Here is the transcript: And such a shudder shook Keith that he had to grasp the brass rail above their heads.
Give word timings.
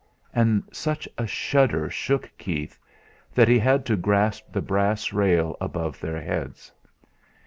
And 0.33 0.63
such 0.73 1.07
a 1.15 1.27
shudder 1.27 1.87
shook 1.87 2.31
Keith 2.39 2.79
that 3.35 3.47
he 3.47 3.59
had 3.59 3.85
to 3.85 3.95
grasp 3.95 4.51
the 4.51 4.59
brass 4.59 5.13
rail 5.13 5.55
above 5.61 5.99
their 5.99 6.19
heads. 6.19 6.71